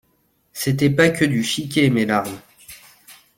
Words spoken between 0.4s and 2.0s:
C’était pas que du chiqué,